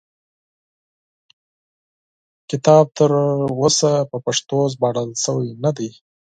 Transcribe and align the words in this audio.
کتاب 2.49 2.85
تر 2.97 3.11
اوسه 3.61 3.91
په 4.09 4.17
پښتو 4.25 4.57
ژباړل 4.73 5.09
شوی 5.23 5.49
نه 5.63 5.71
دی. 5.77 5.89